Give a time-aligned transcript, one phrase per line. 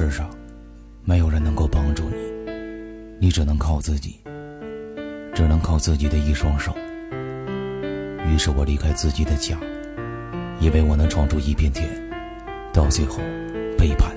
[0.00, 0.30] 世上，
[1.04, 2.16] 没有人能够帮助你，
[3.20, 4.18] 你只能靠自己，
[5.34, 6.74] 只能靠自己的一双手。
[8.26, 9.58] 于是我离开自己的家，
[10.58, 11.86] 以为我能闯出一片天，
[12.72, 13.18] 到最后，
[13.76, 14.16] 背叛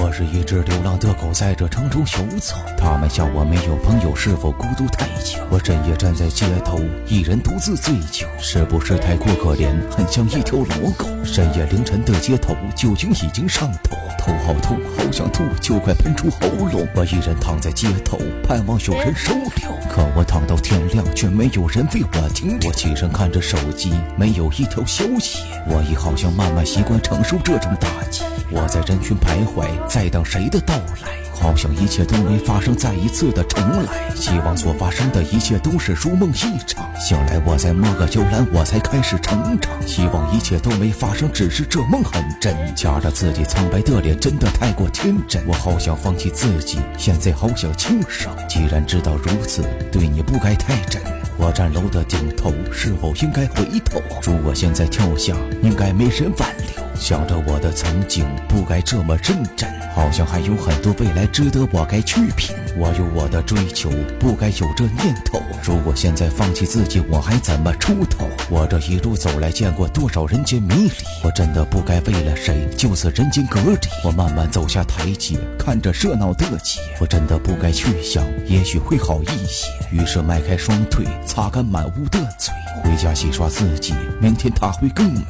[0.00, 0.10] 我。
[0.12, 2.56] 是一只流浪的狗，在这城中游走。
[2.76, 5.38] 他们笑我没有朋友，是否孤独太久？
[5.48, 11.06] 我深夜站在街头，一人独自醉酒，是不是太过可怜，很像一条老狗？
[11.24, 16.86] 深夜凌晨的街头，酒精已经上头，头好痛，好想吐，就快喷出喉咙。
[16.94, 22.68] 我一人躺在街头，盼望有人收留，可我躺到天亮，却没有人为我停留。
[22.68, 25.44] 我起身看着手机，没有一条消息。
[25.66, 28.24] 我已好像慢慢习惯承受这种打击。
[28.52, 31.10] 我在人群徘徊，在等谁的到来。
[31.34, 34.14] 好像一切都没发生，再一次的重来。
[34.14, 36.86] 希望所发生的一切都是如梦一场。
[37.00, 39.72] 醒来，我在摸个摇篮，我才开始成长。
[39.86, 42.54] 希望一切都没发生，只是这梦很真。
[42.76, 45.42] 夹着自己苍白的脸，真的太过天真。
[45.46, 48.30] 我好想放弃自己，现在好想轻生。
[48.46, 51.00] 既然知道如此，对你不该太真。
[51.38, 54.02] 我站楼的顶头，是否应该回头？
[54.22, 56.89] 如果现在跳下，应该没人挽留。
[57.00, 59.68] 想着我的曾经，不该这么认真。
[59.94, 62.54] 好像还有很多未来值得我该去拼。
[62.76, 65.40] 我有我的追求，不该有这念头。
[65.62, 68.28] 如果现在放弃自己，我还怎么出头？
[68.50, 70.92] 我这一路走来，见过多少人间迷离。
[71.24, 73.78] 我真的不该为了谁就此人间隔离。
[74.04, 76.80] 我慢慢走下台阶，看着热闹的街。
[77.00, 79.66] 我真的不该去想，也许会好一些。
[79.90, 82.54] 于是迈开双腿，擦干满屋的嘴，
[82.84, 85.24] 回家洗刷自己，明天他会更美。